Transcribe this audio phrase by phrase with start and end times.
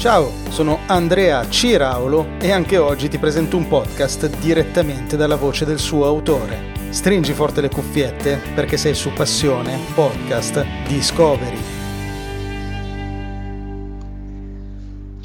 [0.00, 5.78] Ciao, sono Andrea Ciraulo e anche oggi ti presento un podcast direttamente dalla voce del
[5.78, 6.72] suo autore.
[6.88, 11.79] Stringi forte le cuffiette perché sei su Passione Podcast Discovery.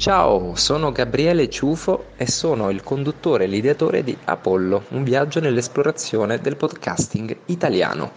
[0.06, 6.38] Ciao, sono Gabriele Ciufo e sono il conduttore e l'ideatore di Apollo, un viaggio nell'esplorazione
[6.38, 8.12] del podcasting italiano.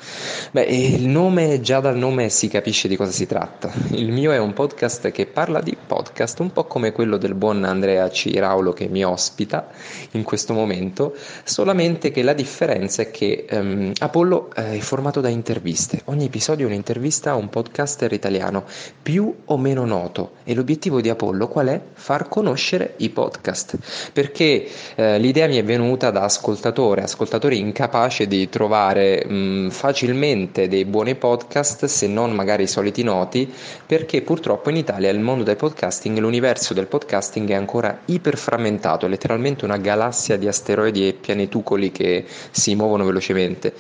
[0.52, 3.72] Beh, il nome, già dal nome si capisce di cosa si tratta.
[3.94, 7.64] Il mio è un podcast che parla di podcast, un po' come quello del buon
[7.64, 9.70] Andrea Ciraulo che mi ospita
[10.12, 16.04] in questo momento, solamente che la differenza è che um, Apollo è formato da interviste.
[16.06, 18.66] Ogni episodio è un'intervista a un podcaster italiano,
[19.02, 21.78] più o meno noto, e l'obiettivo di Apollo qual è?
[21.94, 23.78] Far conoscere i podcast,
[24.14, 30.86] perché eh, l'idea mi è venuta da ascoltatore, ascoltatore incapace di trovare mh, facilmente dei
[30.86, 33.52] buoni podcast, se non magari i soliti noti,
[33.86, 39.10] perché purtroppo in Italia il mondo del podcasting, l'universo del podcasting è ancora iperframmentato, è
[39.10, 43.74] letteralmente una galassia di asteroidi e pianetucoli che si muovono velocemente.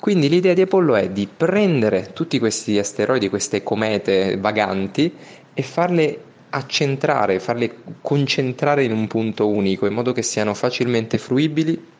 [0.00, 5.12] Quindi l'idea di Apollo è di prendere tutti questi asteroidi, queste comete vaganti
[5.54, 6.20] e farle
[6.56, 11.94] accentrare, farle concentrare in un punto unico in modo che siano facilmente fruibili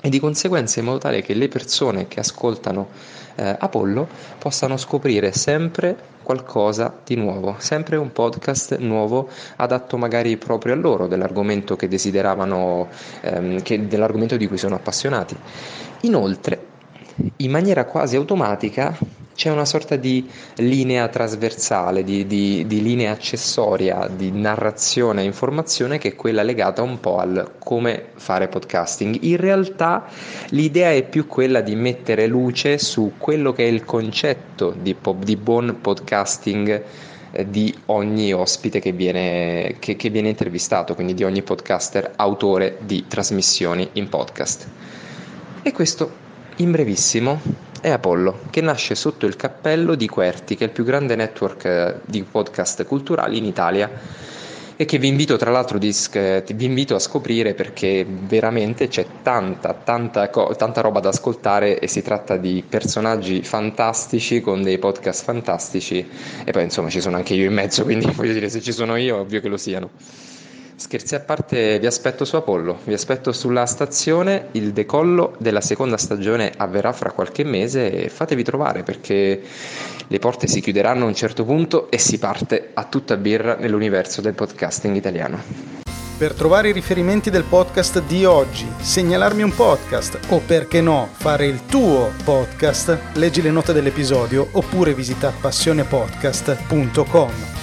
[0.00, 2.88] e di conseguenza in modo tale che le persone che ascoltano
[3.34, 4.06] eh, Apollo
[4.38, 11.06] possano scoprire sempre qualcosa di nuovo, sempre un podcast nuovo adatto magari proprio a loro,
[11.06, 12.88] dell'argomento che desideravano,
[13.22, 15.34] ehm, che, dell'argomento di cui sono appassionati.
[16.02, 16.66] Inoltre,
[17.36, 18.96] in maniera quasi automatica
[19.38, 25.98] c'è una sorta di linea trasversale, di, di, di, linea accessoria, di narrazione e informazione
[25.98, 29.16] che è quella legata un po' al come fare podcasting.
[29.20, 30.06] In realtà
[30.48, 35.36] l'idea è più quella di mettere luce su quello che è il concetto di, di
[35.36, 36.82] buon podcasting
[37.30, 42.78] eh, di ogni ospite che viene, che, che viene intervistato, quindi di ogni podcaster autore
[42.80, 44.68] di trasmissioni in podcast.
[45.62, 50.66] E questo in brevissimo è Apollo, che nasce sotto il cappello di Querti, che è
[50.66, 53.90] il più grande network eh, di podcast culturali in Italia
[54.80, 55.76] e che vi invito tra l'altro
[56.54, 62.00] vi invito a scoprire perché veramente c'è tanta, tanta, tanta roba da ascoltare e si
[62.00, 66.08] tratta di personaggi fantastici con dei podcast fantastici
[66.44, 68.94] e poi insomma ci sono anche io in mezzo, quindi voglio dire se ci sono
[68.94, 69.90] io ovvio che lo siano.
[70.78, 75.96] Scherzi a parte, vi aspetto su Apollo, vi aspetto sulla stazione, il decollo della seconda
[75.96, 79.42] stagione avverrà fra qualche mese e fatevi trovare perché
[80.06, 84.20] le porte si chiuderanno a un certo punto e si parte a tutta birra nell'universo
[84.20, 85.42] del podcasting italiano.
[86.16, 91.46] Per trovare i riferimenti del podcast di oggi, segnalarmi un podcast o perché no fare
[91.46, 97.57] il tuo podcast, leggi le note dell'episodio oppure visita passionepodcast.com.